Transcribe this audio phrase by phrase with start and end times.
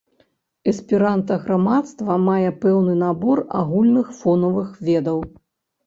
[0.71, 5.19] Эсперанта-грамадства мае пэўны набор агульных фонавых ведаў.